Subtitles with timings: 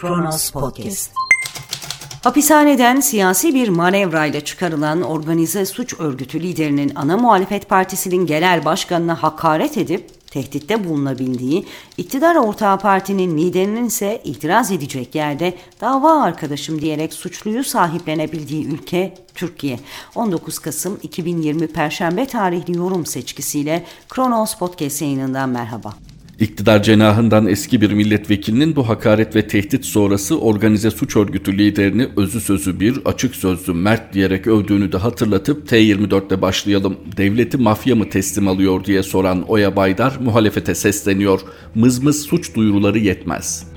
[0.00, 1.12] Kronos Podcast.
[2.24, 9.78] Hapishaneden siyasi bir manevrayla çıkarılan organize suç örgütü liderinin ana muhalefet partisinin genel başkanına hakaret
[9.78, 11.66] edip tehditte bulunabildiği,
[11.96, 19.80] iktidar ortağı partinin liderinin ise itiraz edecek yerde dava arkadaşım diyerek suçluyu sahiplenebildiği ülke Türkiye.
[20.14, 25.94] 19 Kasım 2020 Perşembe tarihli yorum seçkisiyle Kronos Podcast yayınından merhaba.
[26.40, 32.40] İktidar cenahından eski bir milletvekilinin bu hakaret ve tehdit sonrası organize suç örgütü liderini özü
[32.40, 36.96] sözü bir, açık sözlü mert diyerek övdüğünü de hatırlatıp T24'te başlayalım.
[37.16, 41.40] Devleti mafya mı teslim alıyor diye soran Oya Baydar muhalefete sesleniyor.
[41.74, 43.69] Mızmız suç duyuruları yetmez.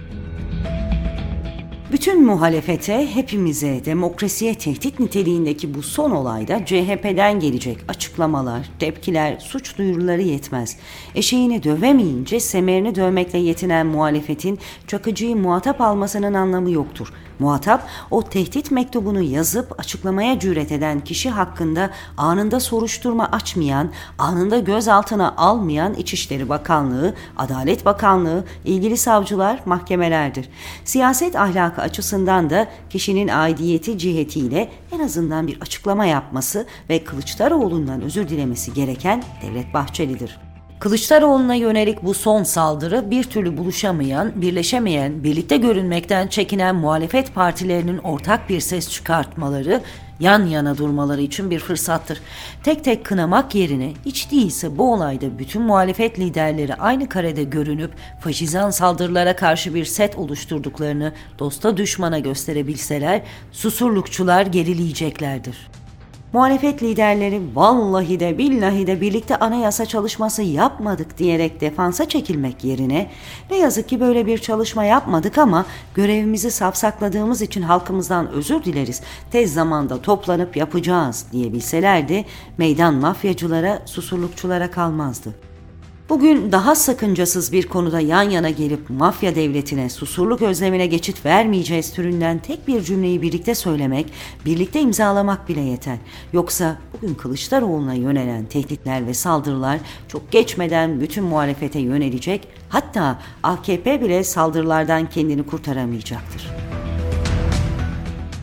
[1.94, 10.22] Bütün muhalefete, hepimize, demokrasiye tehdit niteliğindeki bu son olayda CHP'den gelecek açıklamalar, tepkiler, suç duyuruları
[10.22, 10.78] yetmez.
[11.16, 17.14] Eşeğini dövemeyince semerini dövmekle yetinen muhalefetin Çakıcı'yı muhatap almasının anlamı yoktur.
[17.40, 25.34] Muhatap o tehdit mektubunu yazıp açıklamaya cüret eden kişi hakkında anında soruşturma açmayan, anında gözaltına
[25.38, 30.50] almayan İçişleri Bakanlığı, Adalet Bakanlığı, ilgili savcılar, mahkemelerdir.
[30.86, 38.30] Siyaset ahlakı açısından da kişinin aidiyeti cihetiyle en azından bir açıklama yapması ve Kılıçdaroğlu'ndan özür
[38.30, 40.43] dilemesi gereken Devlet Bahçeli'dir.
[40.84, 48.50] Kılıçdaroğlu'na yönelik bu son saldırı bir türlü buluşamayan, birleşemeyen, birlikte görünmekten çekinen muhalefet partilerinin ortak
[48.50, 49.82] bir ses çıkartmaları,
[50.20, 52.22] yan yana durmaları için bir fırsattır.
[52.64, 58.70] Tek tek kınamak yerine hiç değilse bu olayda bütün muhalefet liderleri aynı karede görünüp faşizan
[58.70, 65.58] saldırılara karşı bir set oluşturduklarını dosta düşmana gösterebilseler susurlukçular gerileyeceklerdir.
[66.34, 73.10] Muhalefet liderleri vallahi de billahi de birlikte anayasa çalışması yapmadık diyerek defansa çekilmek yerine
[73.50, 79.02] ne yazık ki böyle bir çalışma yapmadık ama görevimizi safsakladığımız için halkımızdan özür dileriz.
[79.32, 82.26] Tez zamanda toplanıp yapacağız diyebilselerdi
[82.58, 85.53] meydan mafyacılara, susurlukçulara kalmazdı.
[86.14, 92.40] Bugün daha sakıncasız bir konuda yan yana gelip mafya devletine, susurluk özlemine geçit vermeyeceğiz türünden
[92.40, 94.14] tek bir cümleyi birlikte söylemek,
[94.46, 95.98] birlikte imzalamak bile yeter.
[96.34, 104.24] Yoksa bugün Kılıçdaroğlu'na yönelen tehditler ve saldırılar çok geçmeden bütün muhalefete yönelecek, hatta AKP bile
[104.24, 106.48] saldırılardan kendini kurtaramayacaktır.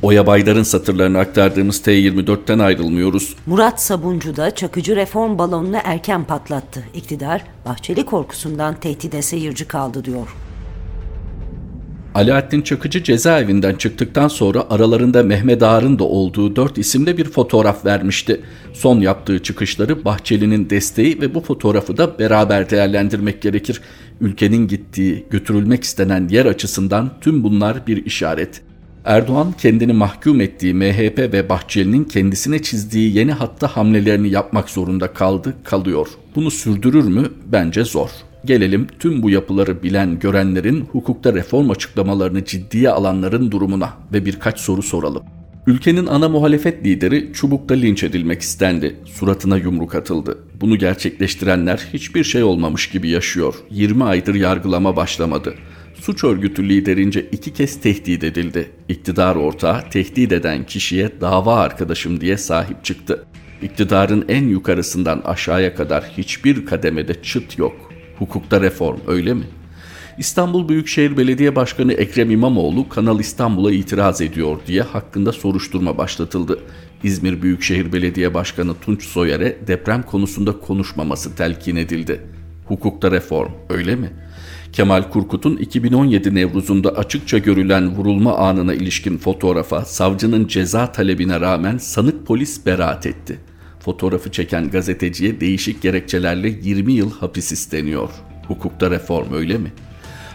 [0.02, 3.36] Oya Baydar'ın satırlarını aktardığımız T24'ten ayrılmıyoruz.
[3.46, 6.84] Murat Sabuncu da Çakıcı reform balonunu erken patlattı.
[6.94, 10.36] İktidar Bahçeli korkusundan tehdide seyirci kaldı diyor.
[12.14, 18.40] Alaaddin Çakıcı cezaevinden çıktıktan sonra aralarında Mehmet Ağar'ın da olduğu dört isimle bir fotoğraf vermişti.
[18.72, 23.80] Son yaptığı çıkışları Bahçeli'nin desteği ve bu fotoğrafı da beraber değerlendirmek gerekir.
[24.20, 28.62] Ülkenin gittiği, götürülmek istenen yer açısından tüm bunlar bir işaret.
[29.04, 35.54] Erdoğan kendini mahkum ettiği MHP ve Bahçeli'nin kendisine çizdiği yeni hatta hamlelerini yapmak zorunda kaldı,
[35.64, 36.08] kalıyor.
[36.34, 37.28] Bunu sürdürür mü?
[37.46, 38.08] Bence zor.
[38.44, 44.82] Gelelim tüm bu yapıları bilen görenlerin hukukta reform açıklamalarını ciddiye alanların durumuna ve birkaç soru
[44.82, 45.22] soralım.
[45.66, 48.96] Ülkenin ana muhalefet lideri çubukta linç edilmek istendi.
[49.04, 50.38] Suratına yumruk atıldı.
[50.60, 53.54] Bunu gerçekleştirenler hiçbir şey olmamış gibi yaşıyor.
[53.70, 55.54] 20 aydır yargılama başlamadı
[56.00, 58.70] suç örgütü liderince iki kez tehdit edildi.
[58.88, 63.24] İktidar ortağı tehdit eden kişiye dava arkadaşım diye sahip çıktı.
[63.62, 67.92] İktidarın en yukarısından aşağıya kadar hiçbir kademede çıt yok.
[68.18, 69.44] Hukukta reform öyle mi?
[70.18, 76.60] İstanbul Büyükşehir Belediye Başkanı Ekrem İmamoğlu Kanal İstanbul'a itiraz ediyor diye hakkında soruşturma başlatıldı.
[77.02, 82.20] İzmir Büyükşehir Belediye Başkanı Tunç Soyer'e deprem konusunda konuşmaması telkin edildi.
[82.66, 84.10] Hukukta reform öyle mi?
[84.72, 92.26] Kemal Kurkut'un 2017 Nevruz'unda açıkça görülen vurulma anına ilişkin fotoğrafa savcının ceza talebine rağmen sanık
[92.26, 93.38] polis beraat etti.
[93.80, 98.10] Fotoğrafı çeken gazeteciye değişik gerekçelerle 20 yıl hapis isteniyor.
[98.46, 99.72] Hukukta reform öyle mi?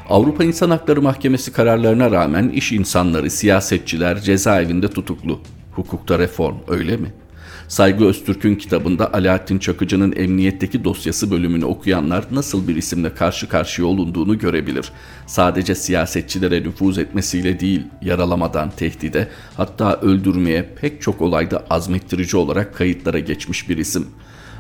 [0.10, 5.40] Avrupa İnsan Hakları Mahkemesi kararlarına rağmen iş insanları, siyasetçiler cezaevinde tutuklu.
[5.72, 7.25] Hukukta reform öyle mi?''
[7.68, 14.38] Saygı Öztürk'ün kitabında Alaaddin Çakıcı'nın emniyetteki dosyası bölümünü okuyanlar nasıl bir isimle karşı karşıya olunduğunu
[14.40, 14.92] görebilir.
[15.28, 19.28] Sadece siyasetçilere nüfuz etmesiyle değil, yaralamadan tehdide,
[19.58, 24.08] hatta öldürmeye pek çok olayda azmettirici olarak kayıtlara geçmiş bir isim.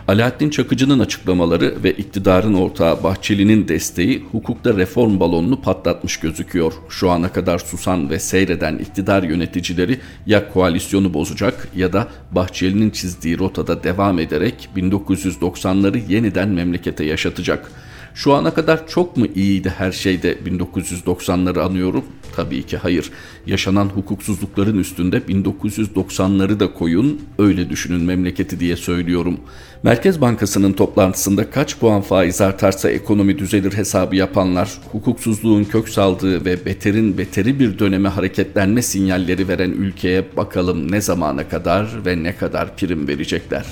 [0.07, 6.73] Alaaddin Çakıcı'nın açıklamaları ve iktidarın ortağı Bahçeli'nin desteği hukukta reform balonunu patlatmış gözüküyor.
[6.89, 13.39] Şu ana kadar susan ve seyreden iktidar yöneticileri ya koalisyonu bozacak ya da Bahçeli'nin çizdiği
[13.39, 17.71] rotada devam ederek 1990'ları yeniden memlekete yaşatacak.
[18.15, 22.06] Şu ana kadar çok mu iyiydi her şeyde 1990'ları anıyorum?
[22.35, 23.12] Tabii ki hayır.
[23.45, 29.39] Yaşanan hukuksuzlukların üstünde 1990'ları da koyun, öyle düşünün memleketi diye söylüyorum.
[29.83, 36.65] Merkez Bankası'nın toplantısında kaç puan faiz artarsa ekonomi düzelir hesabı yapanlar, hukuksuzluğun kök saldığı ve
[36.65, 42.77] beterin beteri bir döneme hareketlenme sinyalleri veren ülkeye bakalım ne zamana kadar ve ne kadar
[42.77, 43.65] prim verecekler.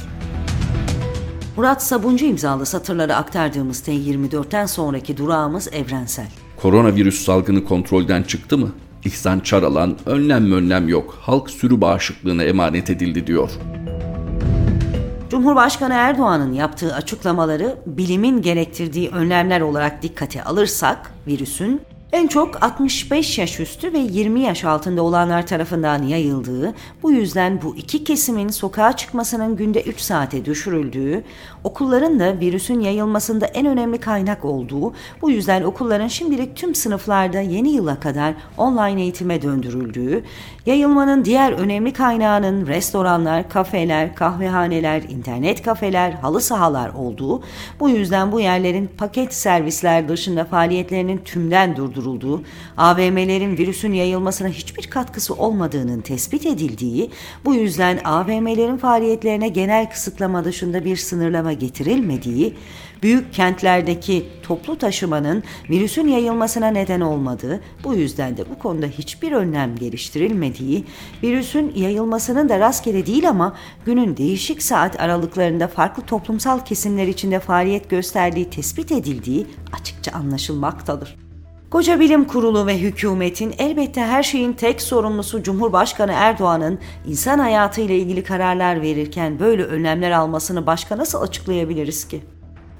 [1.58, 6.28] Murat Sabuncu imzalı satırları aktardığımız T24'ten sonraki durağımız evrensel.
[6.62, 8.72] Koronavirüs salgını kontrolden çıktı mı?
[9.06, 11.18] İhsan Çaralan önlem önlem yok.
[11.22, 13.50] Halk sürü bağışıklığına emanet edildi diyor.
[15.30, 21.82] Cumhurbaşkanı Erdoğan'ın yaptığı açıklamaları bilimin gerektirdiği önlemler olarak dikkate alırsak virüsün
[22.14, 26.74] en çok 65 yaş üstü ve 20 yaş altında olanlar tarafından yayıldığı,
[27.04, 31.24] bu yüzden bu iki kesimin sokağa çıkmasının günde 3 saate düşürüldüğü,
[31.64, 37.70] okulların da virüsün yayılmasında en önemli kaynak olduğu, bu yüzden okulların şimdilik tüm sınıflarda yeni
[37.70, 40.24] yıla kadar online eğitime döndürüldüğü,
[40.66, 47.44] yayılmanın diğer önemli kaynağının restoranlar, kafeler, kahvehaneler, internet kafeler, halı sahalar olduğu,
[47.80, 52.44] bu yüzden bu yerlerin paket servisler dışında faaliyetlerinin tümden durdurulduğu, durdurulduğu,
[52.78, 57.10] AVM'lerin virüsün yayılmasına hiçbir katkısı olmadığının tespit edildiği,
[57.46, 62.54] bu yüzden AVM'lerin faaliyetlerine genel kısıtlama dışında bir sınırlama getirilmediği,
[63.04, 69.76] büyük kentlerdeki toplu taşımanın virüsün yayılmasına neden olmadığı, bu yüzden de bu konuda hiçbir önlem
[69.76, 70.84] geliştirilmediği,
[71.24, 73.56] virüsün yayılmasının da rastgele değil ama
[73.86, 81.33] günün değişik saat aralıklarında farklı toplumsal kesimler içinde faaliyet gösterdiği tespit edildiği açıkça anlaşılmaktadır.
[81.74, 87.98] Koca Bilim Kurulu ve hükümetin elbette her şeyin tek sorumlusu Cumhurbaşkanı Erdoğan'ın insan hayatı ile
[87.98, 92.22] ilgili kararlar verirken böyle önlemler almasını başka nasıl açıklayabiliriz ki?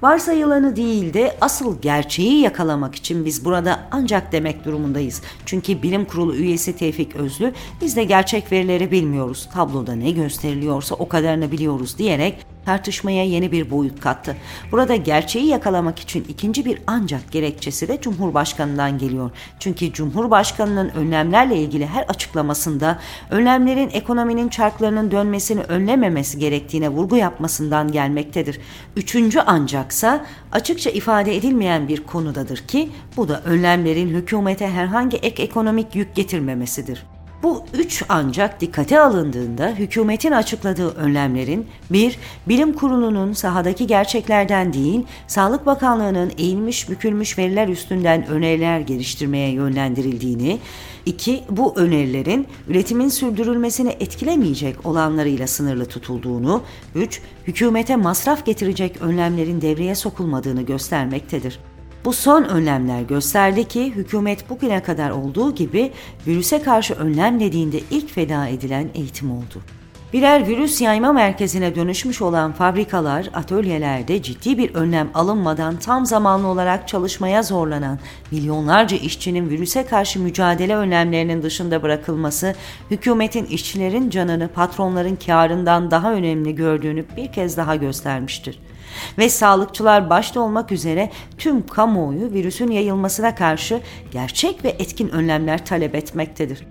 [0.02, 5.22] Varsayılanı değil de asıl gerçeği yakalamak için biz burada ancak demek durumundayız.
[5.46, 9.48] Çünkü bilim kurulu üyesi Tevfik Özlü biz de gerçek verileri bilmiyoruz.
[9.54, 14.36] Tabloda ne gösteriliyorsa o kadarını biliyoruz diyerek tartışmaya yeni bir boyut kattı.
[14.72, 19.30] Burada gerçeği yakalamak için ikinci bir ancak gerekçesi de Cumhurbaşkanı'ndan geliyor.
[19.58, 22.98] Çünkü Cumhurbaşkanı'nın önlemlerle ilgili her açıklamasında
[23.30, 28.60] önlemlerin ekonominin çarklarının dönmesini önlememesi gerektiğine vurgu yapmasından gelmektedir.
[28.96, 35.94] Üçüncü ancaksa açıkça ifade edilmeyen bir konudadır ki bu da önlemlerin hükümete herhangi ek ekonomik
[35.94, 37.13] yük getirmemesidir.
[37.44, 42.18] Bu üç ancak dikkate alındığında hükümetin açıkladığı önlemlerin bir,
[42.48, 50.58] bilim kurulunun sahadaki gerçeklerden değil, Sağlık Bakanlığı'nın eğilmiş bükülmüş veriler üstünden öneriler geliştirmeye yönlendirildiğini,
[51.06, 56.62] iki, bu önerilerin üretimin sürdürülmesini etkilemeyecek olanlarıyla sınırlı tutulduğunu,
[56.94, 61.58] üç, hükümete masraf getirecek önlemlerin devreye sokulmadığını göstermektedir.
[62.04, 65.92] Bu son önlemler gösterdi ki hükümet bugüne kadar olduğu gibi
[66.26, 69.62] virüse karşı önlem dediğinde ilk feda edilen eğitim oldu.
[70.12, 76.88] Birer virüs yayma merkezine dönüşmüş olan fabrikalar, atölyelerde ciddi bir önlem alınmadan tam zamanlı olarak
[76.88, 77.98] çalışmaya zorlanan
[78.30, 82.54] milyonlarca işçinin virüse karşı mücadele önlemlerinin dışında bırakılması,
[82.90, 88.58] hükümetin işçilerin canını patronların karından daha önemli gördüğünü bir kez daha göstermiştir
[89.18, 93.80] ve sağlıkçılar başta olmak üzere tüm kamuoyu virüsün yayılmasına karşı
[94.10, 96.66] gerçek ve etkin önlemler talep etmektedir.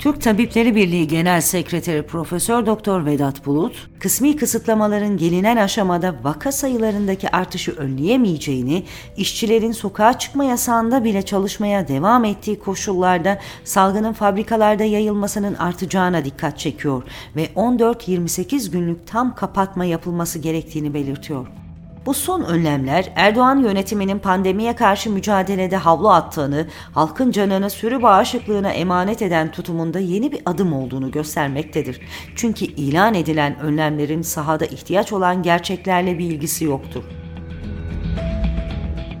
[0.00, 7.30] Türk Tabipleri Birliği Genel Sekreteri Profesör Doktor Vedat Bulut, kısmi kısıtlamaların gelinen aşamada vaka sayılarındaki
[7.30, 8.84] artışı önleyemeyeceğini,
[9.16, 17.02] işçilerin sokağa çıkma yasağında bile çalışmaya devam ettiği koşullarda salgının fabrikalarda yayılmasının artacağına dikkat çekiyor
[17.36, 21.59] ve 14-28 günlük tam kapatma yapılması gerektiğini belirtiyor.
[22.06, 29.22] Bu son önlemler Erdoğan yönetiminin pandemiye karşı mücadelede havlu attığını, halkın canını sürü bağışıklığına emanet
[29.22, 32.00] eden tutumunda yeni bir adım olduğunu göstermektedir.
[32.36, 37.04] Çünkü ilan edilen önlemlerin sahada ihtiyaç olan gerçeklerle bir ilgisi yoktur.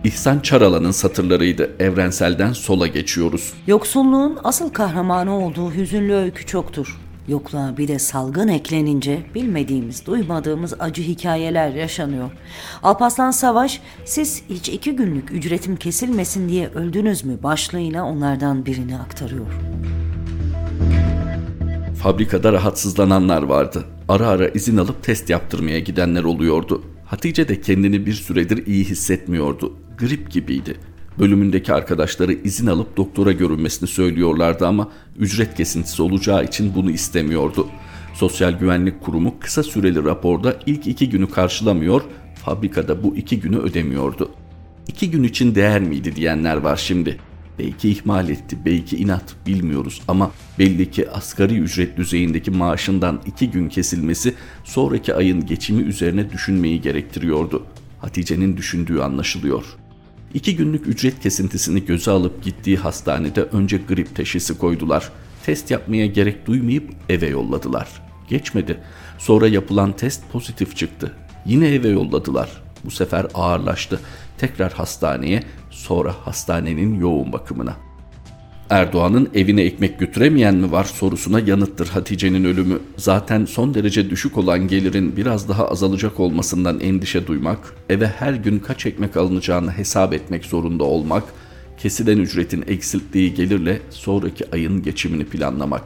[0.04, 1.70] İhsan Çaralan'ın satırlarıydı.
[1.78, 3.52] Evrenselden sola geçiyoruz.
[3.66, 7.00] Yoksulluğun asıl kahramanı olduğu hüzünlü öykü çoktur.
[7.30, 12.30] Yokluğa bir de salgın eklenince bilmediğimiz, duymadığımız acı hikayeler yaşanıyor.
[12.82, 19.46] Alpaslan Savaş, siz hiç iki günlük ücretim kesilmesin diye öldünüz mü başlığıyla onlardan birini aktarıyor.
[22.02, 23.84] Fabrikada rahatsızlananlar vardı.
[24.08, 26.82] Ara ara izin alıp test yaptırmaya gidenler oluyordu.
[27.04, 29.76] Hatice de kendini bir süredir iyi hissetmiyordu.
[29.98, 30.76] Grip gibiydi.
[31.18, 34.88] Bölümündeki arkadaşları izin alıp doktora görünmesini söylüyorlardı ama
[35.18, 37.68] ücret kesintisi olacağı için bunu istemiyordu.
[38.14, 42.02] Sosyal Güvenlik Kurumu kısa süreli raporda ilk iki günü karşılamıyor,
[42.44, 44.30] fabrikada bu iki günü ödemiyordu.
[44.88, 47.18] İki gün için değer miydi diyenler var şimdi.
[47.58, 53.68] Belki ihmal etti, belki inat bilmiyoruz ama belli ki asgari ücret düzeyindeki maaşından iki gün
[53.68, 57.66] kesilmesi sonraki ayın geçimi üzerine düşünmeyi gerektiriyordu.
[57.98, 59.64] Hatice'nin düşündüğü anlaşılıyor.
[60.34, 65.10] İki günlük ücret kesintisini göze alıp gittiği hastanede önce grip teşhisi koydular.
[65.44, 67.88] Test yapmaya gerek duymayıp eve yolladılar.
[68.28, 68.80] Geçmedi.
[69.18, 71.16] Sonra yapılan test pozitif çıktı.
[71.46, 72.62] Yine eve yolladılar.
[72.84, 74.00] Bu sefer ağırlaştı.
[74.38, 77.76] Tekrar hastaneye, sonra hastanenin yoğun bakımına.
[78.70, 82.78] Erdoğan'ın evine ekmek götüremeyen mi var sorusuna yanıttır Hatice'nin ölümü.
[82.96, 87.58] Zaten son derece düşük olan gelirin biraz daha azalacak olmasından endişe duymak,
[87.88, 91.24] eve her gün kaç ekmek alınacağını hesap etmek zorunda olmak,
[91.78, 95.84] kesilen ücretin eksilttiği gelirle sonraki ayın geçimini planlamak.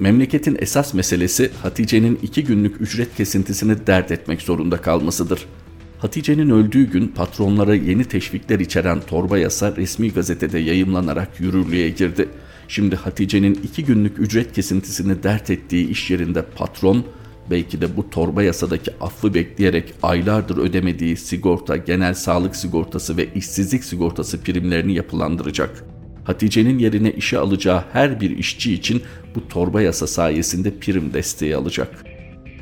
[0.00, 5.63] Memleketin esas meselesi Hatice'nin iki günlük ücret kesintisini dert etmek zorunda kalmasıdır.''
[6.04, 12.28] Hatice'nin öldüğü gün patronlara yeni teşvikler içeren torba yasa resmi gazetede yayımlanarak yürürlüğe girdi.
[12.68, 17.04] Şimdi Hatice'nin iki günlük ücret kesintisini dert ettiği iş yerinde patron,
[17.50, 23.84] belki de bu torba yasadaki affı bekleyerek aylardır ödemediği sigorta, genel sağlık sigortası ve işsizlik
[23.84, 25.84] sigortası primlerini yapılandıracak.
[26.24, 29.02] Hatice'nin yerine işe alacağı her bir işçi için
[29.34, 32.04] bu torba yasa sayesinde prim desteği alacak.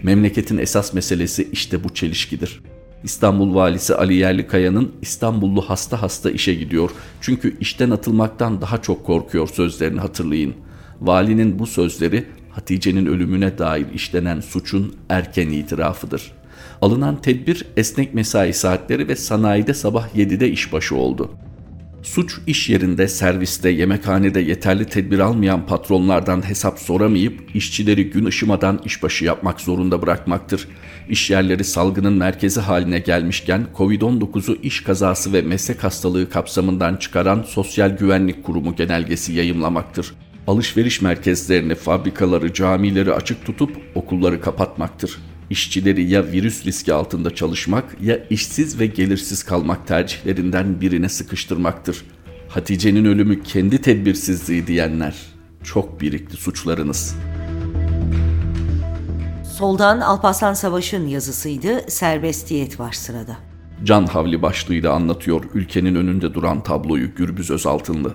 [0.02, 2.60] Memleketin esas meselesi işte bu çelişkidir.
[3.04, 6.90] İstanbul valisi Ali Yerlikaya'nın İstanbullu hasta hasta işe gidiyor.
[7.20, 10.54] Çünkü işten atılmaktan daha çok korkuyor sözlerini hatırlayın.
[11.00, 16.32] Valinin bu sözleri Hatice'nin ölümüne dair işlenen suçun erken itirafıdır.
[16.80, 21.30] Alınan tedbir esnek mesai saatleri ve sanayide sabah 7'de işbaşı oldu.
[22.02, 29.24] Suç iş yerinde, serviste, yemekhanede yeterli tedbir almayan patronlardan hesap soramayıp işçileri gün ışımadan işbaşı
[29.24, 30.68] yapmak zorunda bırakmaktır.
[31.08, 37.90] İş yerleri salgının merkezi haline gelmişken Covid-19'u iş kazası ve meslek hastalığı kapsamından çıkaran Sosyal
[37.90, 40.14] Güvenlik Kurumu genelgesi yayımlamaktır.
[40.46, 45.18] Alışveriş merkezlerini, fabrikaları, camileri açık tutup okulları kapatmaktır
[45.52, 52.04] işçileri ya virüs riski altında çalışmak ya işsiz ve gelirsiz kalmak tercihlerinden birine sıkıştırmaktır.
[52.48, 55.14] Hatice'nin ölümü kendi tedbirsizliği diyenler
[55.64, 57.16] çok birikti suçlarınız.
[59.58, 61.90] Soldan Alparslan Savaş'ın yazısıydı.
[61.90, 63.36] Serbestiyet var sırada.
[63.84, 68.14] Can Havli başlığıyla anlatıyor ülkenin önünde duran tabloyu Gürbüz Özaltınlı.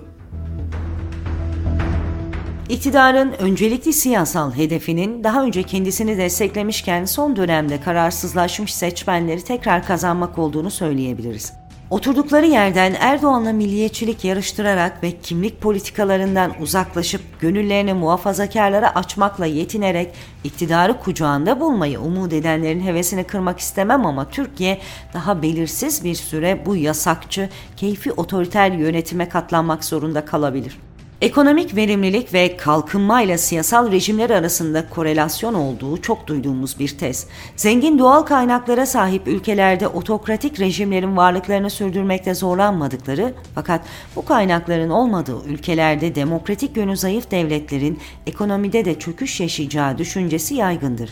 [2.68, 10.70] İktidarın öncelikli siyasal hedefinin daha önce kendisini desteklemişken son dönemde kararsızlaşmış seçmenleri tekrar kazanmak olduğunu
[10.70, 11.52] söyleyebiliriz.
[11.90, 21.60] Oturdukları yerden Erdoğan'la milliyetçilik yarıştırarak ve kimlik politikalarından uzaklaşıp gönüllerini muhafazakarlara açmakla yetinerek iktidarı kucağında
[21.60, 24.80] bulmayı umut edenlerin hevesini kırmak istemem ama Türkiye
[25.14, 30.87] daha belirsiz bir süre bu yasakçı, keyfi otoriter yönetime katlanmak zorunda kalabilir.
[31.20, 37.26] Ekonomik verimlilik ve kalkınmayla siyasal rejimler arasında korelasyon olduğu çok duyduğumuz bir tez.
[37.56, 43.80] Zengin doğal kaynaklara sahip ülkelerde otokratik rejimlerin varlıklarını sürdürmekte zorlanmadıkları fakat
[44.16, 51.10] bu kaynakların olmadığı ülkelerde demokratik yönü zayıf devletlerin ekonomide de çöküş yaşayacağı düşüncesi yaygındır.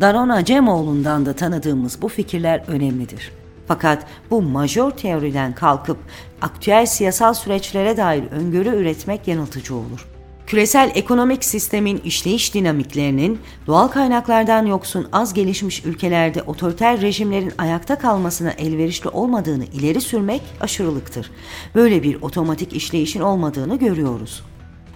[0.00, 3.41] Daron Acemoğlu'ndan da tanıdığımız bu fikirler önemlidir.
[3.68, 5.98] Fakat bu majör teoriden kalkıp
[6.40, 10.08] aktüel siyasal süreçlere dair öngörü üretmek yanıltıcı olur.
[10.46, 18.50] Küresel ekonomik sistemin işleyiş dinamiklerinin doğal kaynaklardan yoksun az gelişmiş ülkelerde otoriter rejimlerin ayakta kalmasına
[18.50, 21.30] elverişli olmadığını ileri sürmek aşırılıktır.
[21.74, 24.42] Böyle bir otomatik işleyişin olmadığını görüyoruz.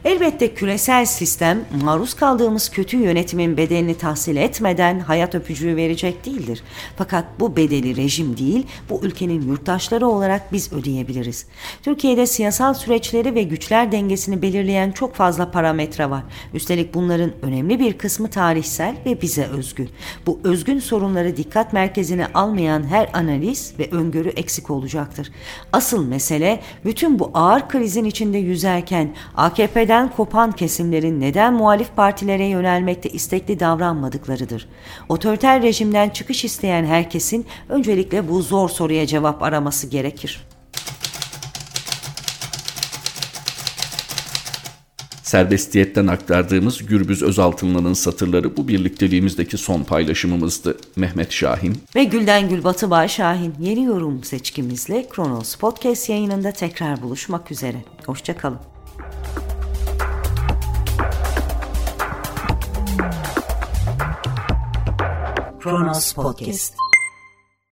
[0.06, 6.62] Elbette küresel sistem maruz kaldığımız kötü yönetimin bedelini tahsil etmeden hayat öpücüğü verecek değildir.
[6.96, 11.46] Fakat bu bedeli rejim değil, bu ülkenin yurttaşları olarak biz ödeyebiliriz.
[11.82, 16.22] Türkiye'de siyasal süreçleri ve güçler dengesini belirleyen çok fazla parametre var.
[16.54, 19.88] Üstelik bunların önemli bir kısmı tarihsel ve bize özgü.
[20.26, 25.30] Bu özgün sorunları dikkat merkezine almayan her analiz ve öngörü eksik olacaktır.
[25.72, 32.44] Asıl mesele bütün bu ağır krizin içinde yüzerken AKP'den ülkeden kopan kesimlerin neden muhalif partilere
[32.44, 34.68] yönelmekte istekli davranmadıklarıdır.
[35.08, 40.46] Otoriter rejimden çıkış isteyen herkesin öncelikle bu zor soruya cevap araması gerekir.
[45.22, 50.76] Serbestiyetten aktardığımız Gürbüz Özaltınlı'nın satırları bu birlikteliğimizdeki son paylaşımımızdı.
[50.96, 57.84] Mehmet Şahin ve Gülden Gülbatıbay Şahin yeni yorum seçkimizle Kronos Podcast yayınında tekrar buluşmak üzere.
[58.06, 58.75] Hoşçakalın.
[65.66, 66.76] Kronos Podcast.